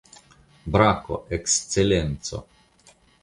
[0.75, 2.41] Brako, Ekscelenco.